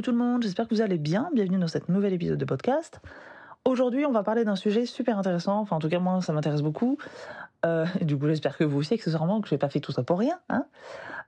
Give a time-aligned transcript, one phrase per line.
[0.00, 1.28] coucou tout le monde, j'espère que vous allez bien.
[1.34, 3.00] Bienvenue dans cet nouvel épisode de podcast.
[3.66, 6.62] Aujourd'hui, on va parler d'un sujet super intéressant, enfin en tout cas moi ça m'intéresse
[6.62, 6.96] beaucoup.
[7.66, 10.02] Euh, du coup, j'espère que vous aussi, accessoirement, que je n'ai pas fait tout ça
[10.02, 10.38] pour rien.
[10.48, 10.64] Hein.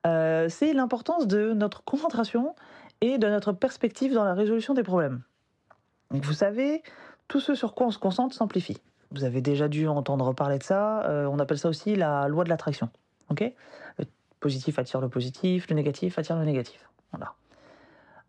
[0.07, 2.54] Euh, c'est l'importance de notre concentration
[3.03, 5.21] et de notre perspective dans la résolution des problèmes.
[6.08, 6.82] Vous savez,
[7.29, 8.79] tout ce sur quoi on se concentre s'amplifie.
[9.11, 11.02] Vous avez déjà dû entendre parler de ça.
[11.11, 12.89] Euh, on appelle ça aussi la loi de l'attraction.
[13.29, 13.52] Ok?
[13.99, 14.07] Le
[14.41, 16.89] positif attire le positif, le négatif attire le négatif.
[17.11, 17.35] Voilà.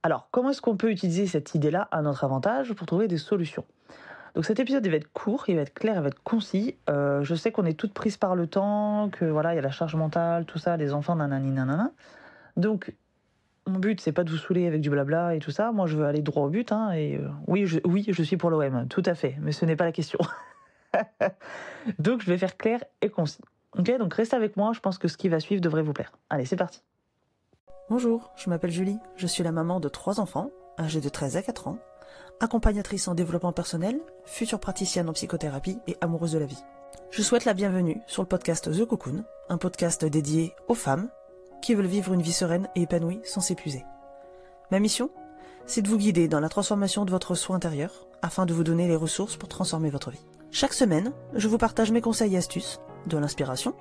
[0.03, 3.63] Alors, comment est-ce qu'on peut utiliser cette idée-là à notre avantage pour trouver des solutions?
[4.35, 6.75] Donc cet épisode il va être court, il va être clair, il va être concis.
[6.89, 9.61] Euh, je sais qu'on est toutes prises par le temps, que voilà, il y a
[9.61, 11.91] la charge mentale, tout ça, les enfants, nanani, nanana.
[12.57, 12.93] Donc
[13.67, 15.71] mon but c'est pas de vous saouler avec du blabla et tout ça.
[15.71, 16.71] Moi je veux aller droit au but.
[16.71, 19.37] Hein, et euh, oui, oui, je suis pour l'OM, tout à fait.
[19.39, 20.19] Mais ce n'est pas la question.
[21.99, 23.41] donc je vais faire clair et concis.
[23.77, 24.71] Ok, donc restez avec moi.
[24.73, 26.11] Je pense que ce qui va suivre devrait vous plaire.
[26.31, 26.81] Allez, c'est parti.
[27.89, 31.41] Bonjour, je m'appelle Julie, je suis la maman de trois enfants, âgés de 13 à
[31.41, 31.79] 4 ans,
[32.39, 36.63] accompagnatrice en développement personnel, future praticienne en psychothérapie et amoureuse de la vie.
[37.11, 41.09] Je souhaite la bienvenue sur le podcast The Cocoon, un podcast dédié aux femmes
[41.61, 43.83] qui veulent vivre une vie sereine et épanouie sans s'épuiser.
[44.71, 45.09] Ma mission
[45.65, 48.87] C'est de vous guider dans la transformation de votre soi intérieur afin de vous donner
[48.87, 50.25] les ressources pour transformer votre vie.
[50.51, 53.75] Chaque semaine, je vous partage mes conseils et astuces, de l'inspiration,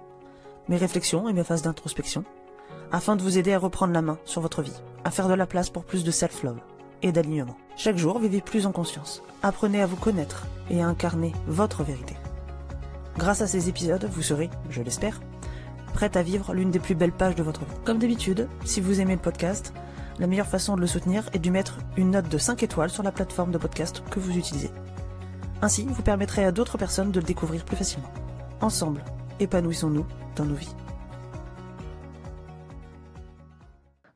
[0.69, 2.25] mes réflexions et mes phases d'introspection,
[2.93, 5.47] afin de vous aider à reprendre la main sur votre vie, à faire de la
[5.47, 6.61] place pour plus de self-love
[7.03, 7.57] et d'alignement.
[7.77, 9.23] Chaque jour, vivez plus en conscience.
[9.43, 12.15] Apprenez à vous connaître et à incarner votre vérité.
[13.19, 15.21] Grâce à ces épisodes, vous serez, je l'espère,
[15.95, 17.81] prête à vivre l'une des plus belles pages de votre vie.
[17.84, 19.73] Comme d'habitude, si vous aimez le podcast,
[20.19, 23.03] la meilleure façon de le soutenir est de mettre une note de 5 étoiles sur
[23.03, 24.71] la plateforme de podcast que vous utilisez.
[25.62, 28.11] Ainsi, vous permettrez à d'autres personnes de le découvrir plus facilement.
[28.61, 29.03] Ensemble,
[29.41, 30.06] épanouissons-nous
[30.37, 30.75] dans nos vies.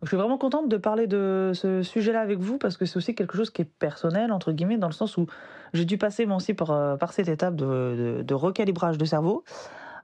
[0.07, 3.17] Je suis vraiment contente de parler de ce sujet-là avec vous parce que c'est aussi
[3.17, 5.27] quelque chose qui est personnel, entre guillemets, dans le sens où
[5.73, 9.43] j'ai dû passer moi aussi par, euh, cette étape de, recalibrage de cerveau.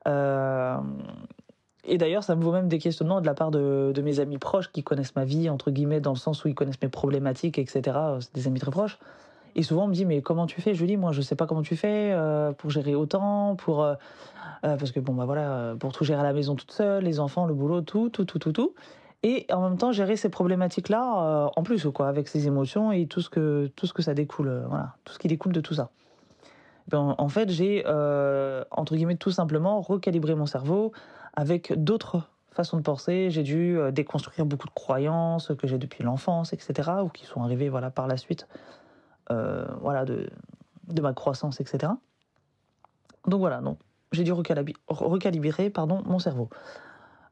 [0.09, 0.77] Euh,
[1.85, 4.73] et d'ailleurs, ça me vaut même des questionnements de la part de, mes amis proches
[4.73, 7.97] qui connaissent ma vie, entre guillemets, dans le sens où ils connaissent mes problématiques, etc.
[8.19, 8.99] C'est des amis très proches.
[9.55, 10.73] Et souvent, on me dit, mais comment tu fais?
[10.73, 13.87] Dis, moi, je sais pas comment tu fais euh, pour gérer autant, pour.
[14.63, 17.47] parce que, bon, bah voilà, pour tout gérer à la maison toute seule, les enfants,
[17.47, 18.75] le boulot, tout, tout, tout, tout, tout
[19.23, 23.07] et en même temps gérer ces problématiques-là euh, en plus, quoi, avec ses émotions et
[23.07, 25.61] tout ce que, tout ce que ça découle, euh, voilà, tout ce qui découle de
[25.61, 25.91] tout ça.
[26.89, 30.93] Ben, en fait, j'ai, euh, entre guillemets, tout simplement recalibré mon cerveau
[31.35, 33.31] avec d'autres façons de penser.
[33.31, 37.69] J'ai dû déconstruire beaucoup de croyances que j'ai depuis l'enfance, etc., ou qui sont arrivées
[37.69, 38.49] voilà, par la suite
[39.31, 40.29] voilà, de,
[40.89, 41.93] de ma croissance, etc.
[43.27, 43.79] Donc voilà, donc,
[44.11, 46.51] j'ai dû recalibrer, recalibrer pardon, mon cerveau.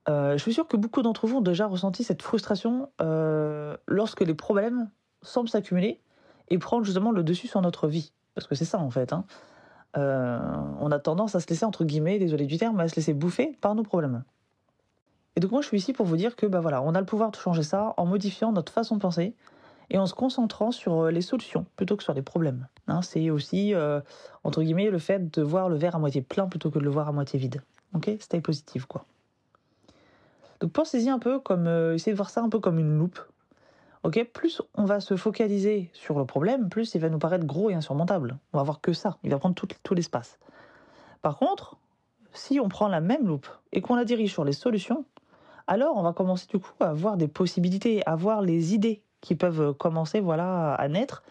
[0.09, 4.23] Euh, je suis sûr que beaucoup d'entre vous ont déjà ressenti cette frustration euh, lorsque
[4.23, 4.91] les problèmes
[5.23, 6.01] semblent s'accumuler
[6.49, 8.13] et prendre justement le dessus sur notre vie.
[8.35, 9.13] Parce que c'est ça en fait.
[9.13, 9.25] Hein.
[9.97, 10.39] Euh,
[10.81, 13.59] on a tendance à se laisser, entre guillemets, désolé du terme, à se laisser bouffer
[13.61, 14.25] par nos problèmes.
[15.37, 17.07] Et donc moi je suis ici pour vous dire que bah voilà, on a le
[17.07, 19.37] pouvoir de changer ça en modifiant notre façon de penser
[19.91, 22.67] et en se concentrant sur les solutions plutôt que sur les problèmes.
[22.89, 23.75] Hein, c'est aussi,
[24.45, 26.91] entre guillemets, le fait de voir le verre à moitié plein plutôt que de le
[26.91, 27.63] voir à moitié vide.
[27.95, 28.11] Ok?
[28.21, 29.05] Stay positif quoi.
[30.61, 33.19] Donc pensez-y un peu comme, euh, essayez de voir ça un peu comme une loupe.
[34.03, 37.71] Ok, plus on va se focaliser sur le problème, plus il va nous paraître gros
[37.71, 38.39] et insurmontable.
[38.53, 40.39] On va voir que ça, il va prendre tout, l'espace.
[41.21, 41.77] Par contre,
[42.33, 45.05] si on prend la même loupe et qu'on la dirige sur les solutions,
[45.67, 49.35] alors on va commencer du coup à voir des possibilités, à voir les idées qui
[49.35, 51.23] peuvent commencer voilà à naître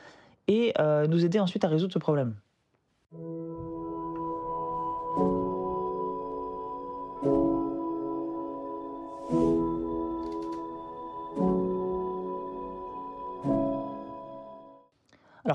[0.47, 2.35] et euh, nous aider ensuite à résoudre ce problème.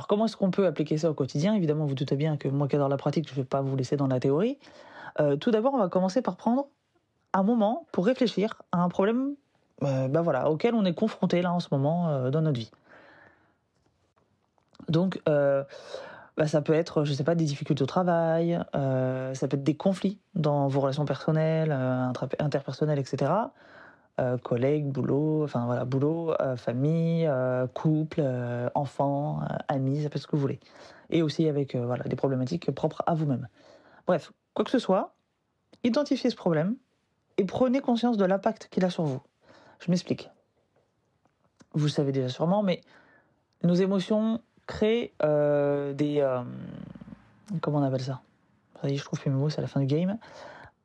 [0.05, 1.55] Alors comment est-ce qu'on peut appliquer ça au quotidien?
[1.55, 3.75] Évidemment, vous doutez bien que moi qui adore la pratique, je ne vais pas vous
[3.75, 4.59] laisser dans la théorie.
[5.19, 6.67] Euh, tout d'abord, on va commencer par prendre
[7.33, 9.35] un moment pour réfléchir à un problème
[9.83, 12.71] euh, bah voilà, auquel on est confronté là en ce moment euh, dans notre vie.
[14.91, 15.67] Donc, bah,
[16.49, 19.77] ça peut être, je ne sais pas, des difficultés au travail, ça peut être des
[19.77, 23.33] conflits dans vos relations personnelles, interpersonnelles, etc.
[24.21, 28.23] Euh, collègues, boulot, enfin voilà, boulot, euh, famille, euh, couple,
[28.77, 30.61] enfants, amis, ça peut être ce que vous voulez.
[31.11, 33.49] Et aussi avec voilà, des problématiques propres à vous-même.
[34.07, 35.15] Bref, quoi que ce soit,
[35.83, 36.77] identifiez ce problème
[37.39, 39.21] et prenez conscience de l'impact qu'il a sur vous.
[39.81, 40.31] Je m'explique.
[41.73, 42.83] Vous le savez déjà sûrement, mais
[43.65, 46.39] nos émotions créent des...
[47.61, 48.23] comment on appelle ça?
[48.81, 50.19] Ça y je trouve plus mes mots, c'est la fin du game.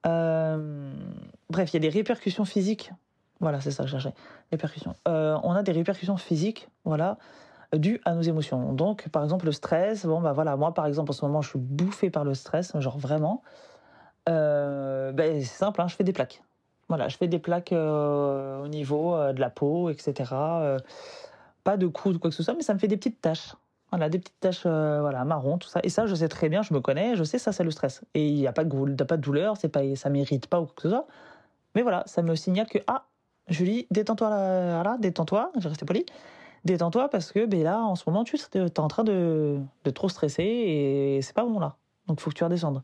[0.03, 2.91] bref, il y a des répercussions physiques
[3.39, 4.13] Voilà, c'est ça je cherchais.
[4.51, 4.95] Répercussions.
[5.07, 7.17] Euh, on a des répercussions physiques, voilà,
[7.73, 8.73] dues à nos émotions.
[8.73, 10.05] Donc, par exemple, le stress.
[10.05, 12.77] Bon, bah voilà, moi, par exemple, en ce moment, je suis bouffée par le stress,
[12.79, 13.43] genre vraiment.
[14.27, 16.43] Euh, ben, c'est simple, hein, je fais des plaques.
[16.89, 20.33] Voilà, je fais des plaques euh, au niveau euh, de la peau, etc.
[21.63, 23.53] Pas de coups ou quoi que ce soit, mais ça me fait des petites taches.
[23.91, 25.79] Voilà, des petites taches euh, voilà, marron, tout ça.
[25.83, 28.03] Et ça, je sais très bien, je me connais, je sais, ça, c'est le stress.
[28.13, 30.65] Et il n'y a pas de, pas de douleur, c'est pas, ça m'irrite pas ou
[30.65, 31.07] quoi que ce soit.
[31.75, 33.05] Mais voilà, ça me signale que, ah,
[33.49, 36.05] Julie, détends-toi là, voilà, détends-toi, j'ai resté poli.
[36.65, 40.09] Détends-toi parce que ben là, en ce moment, tu es en train de, de trop
[40.09, 41.77] stresser et c'est pas bon là.
[42.07, 42.83] Donc, faut que tu redescendes.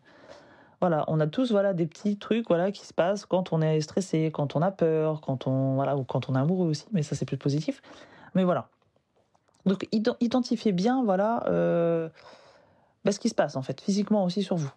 [0.82, 3.80] Voilà, on a tous voilà des petits trucs voilà qui se passent quand on est
[3.82, 7.02] stressé, quand on a peur, quand on voilà ou quand on est amoureux aussi, mais
[7.02, 7.82] ça c'est plus positif.
[8.34, 8.68] Mais voilà.
[9.66, 12.10] Donc ident- identifiez bien voilà euh,
[13.04, 14.72] bah, ce qui se passe en fait physiquement aussi sur vous.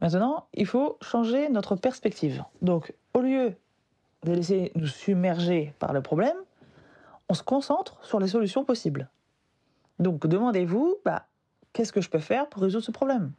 [0.00, 2.44] Maintenant, il faut changer notre perspective.
[2.62, 3.54] Donc au lieu
[4.24, 6.36] de laisser nous submerger par le problème,
[7.28, 9.08] on se concentre sur les solutions possibles.
[9.98, 11.26] Donc demandez-vous, bah,
[11.72, 13.32] qu'est-ce que je peux faire pour résoudre ce problème?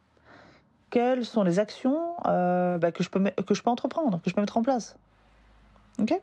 [0.90, 4.34] Quelles sont les actions euh, bah, que, je peux, que je peux entreprendre, que je
[4.34, 4.96] peux mettre en place?
[6.00, 6.20] Ok?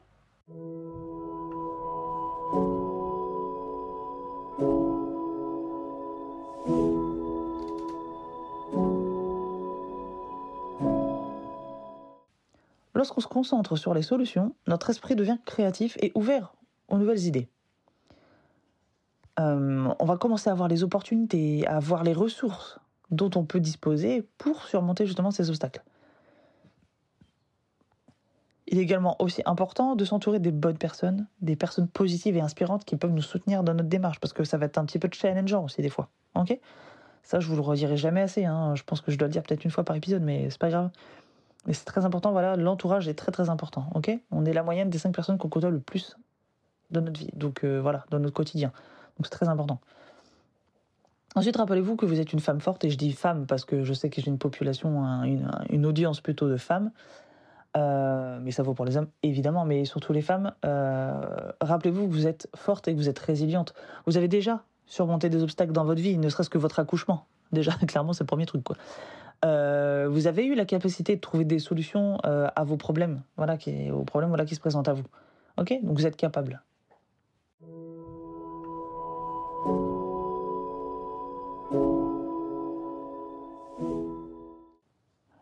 [13.05, 16.55] Lorsqu'on se concentre sur les solutions, notre esprit devient créatif et ouvert
[16.87, 17.47] aux nouvelles idées.
[19.39, 22.79] Euh, on va commencer à voir les opportunités, à voir les ressources
[23.11, 25.83] dont on peut disposer pour surmonter justement ces obstacles.
[28.65, 32.85] Il est également aussi important de s'entourer des bonnes personnes, des personnes positives et inspirantes
[32.85, 35.09] qui peuvent nous soutenir dans notre démarche, parce que ça va être un petit peu
[35.11, 36.09] challengeant aussi des fois.
[36.33, 36.59] Ok?
[37.21, 38.45] Ça, je vous le redirai jamais assez.
[38.45, 38.73] hein.
[38.73, 40.69] Je pense que je dois le dire peut-être une fois par épisode, mais c'est pas
[40.69, 40.89] grave.
[41.65, 42.31] Mais c'est très important.
[42.31, 43.87] Voilà, l'entourage est très très important.
[43.95, 44.11] Ok?
[44.31, 46.15] On est la moyenne des cinq personnes qu'on côtoie le plus
[46.91, 47.29] dans notre vie.
[47.33, 48.71] Donc euh, voilà, dans notre quotidien.
[49.17, 49.79] Donc c'est très important.
[51.35, 53.93] Ensuite, rappelez-vous que vous êtes une femme forte, et je dis femme parce que je
[53.93, 56.91] sais que j'ai une population, un- une, une audience plutôt de femmes.
[57.75, 60.53] Euh, mais ça vaut pour les hommes, évidemment, mais surtout les femmes.
[60.63, 61.11] Euh,
[61.59, 63.73] rappelez-vous que vous êtes forte et que vous êtes résiliente.
[64.05, 67.25] Vous avez déjà surmonté des obstacles dans votre vie, ne serait-ce que votre accouchement.
[67.51, 68.63] Déjà, clairement, c'est le premier truc.
[68.63, 68.77] Quoi.
[69.45, 73.57] Euh, vous avez eu la capacité de trouver des solutions euh, à vos problèmes, voilà,
[73.93, 75.05] aux problèmes voilà, qui se présentent à vous.
[75.57, 75.73] Ok?
[75.83, 76.63] Donc vous êtes capable.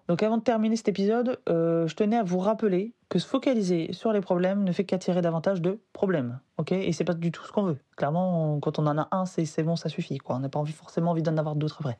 [0.09, 3.93] Donc avant de terminer cet épisode, euh, je tenais à vous rappeler que se focaliser
[3.93, 6.39] sur les problèmes ne fait qu'attirer davantage de problèmes.
[6.57, 6.73] Ok?
[6.73, 7.77] Et c'est pas du tout ce qu'on veut.
[7.95, 10.19] Clairement, quand on en a un, c'est bon, ça suffit.
[10.27, 11.99] On n'a pas envie, forcément envie d'en avoir d'autres après.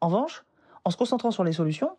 [0.00, 0.45] En revanche,
[0.86, 1.98] en se concentrant sur les solutions,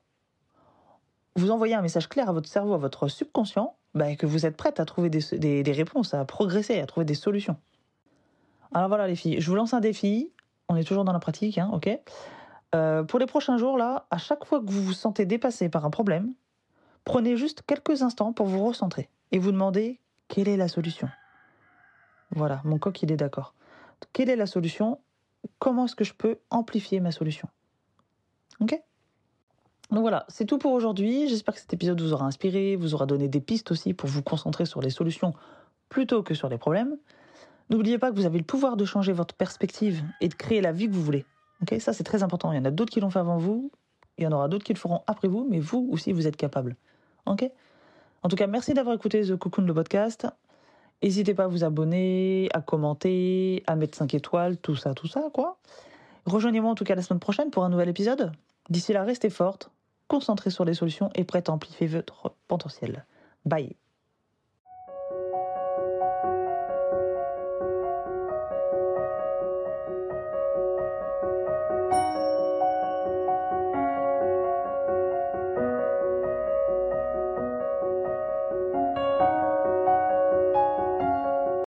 [1.35, 4.55] vous envoyez un message clair à votre cerveau, à votre subconscient, bah, que vous êtes
[4.55, 7.57] prête à trouver des, réponses, à progresser, à trouver des solutions.
[8.73, 10.31] Alors voilà les filles, je vous lance un défi.
[10.69, 11.89] On est toujours dans la pratique, hein, ok
[12.75, 15.85] Euh, Pour les prochains jours, là, à chaque fois que vous vous sentez dépassé par
[15.85, 16.33] un problème,
[17.03, 19.99] prenez juste quelques instants pour vous recentrer et vous demandez
[20.29, 21.09] quelle est la solution?
[22.31, 23.53] Voilà, mon coq, il est d'accord.
[24.13, 25.01] Quelle est la solution?
[25.59, 27.49] Comment est-ce que je peux amplifier ma solution?
[28.59, 28.79] Ok?
[29.91, 31.29] Donc voilà, c'est tout pour aujourd'hui.
[31.29, 34.21] J'espère que cet épisode vous aura inspiré, vous aura donné des pistes aussi pour vous
[34.21, 35.33] concentrer sur les solutions
[35.89, 36.97] plutôt que sur les problèmes.
[37.69, 40.71] N'oubliez pas que vous avez le pouvoir de changer votre perspective et de créer la
[40.71, 41.25] vie que vous voulez.
[41.61, 42.51] Ok, ça c'est très important.
[42.51, 43.71] Il y en a d'autres qui l'ont fait avant vous,
[44.17, 46.37] il y en aura d'autres qui le feront après vous, mais vous aussi vous êtes
[46.37, 46.75] capable.
[47.25, 47.49] Ok?
[48.23, 50.27] En tout cas, merci d'avoir écouté The Cocoon le podcast.
[51.03, 55.29] N'hésitez pas à vous abonner, à commenter, à mettre 5 étoiles, tout ça, tout ça,
[55.31, 55.59] quoi.
[56.25, 58.31] Rejoignez-moi en tout cas la semaine prochaine pour un nouvel épisode.
[58.69, 59.71] D'ici là, restez forte,
[60.07, 63.05] concentrée sur les solutions et prête à amplifier votre potentiel.
[63.45, 63.75] Bye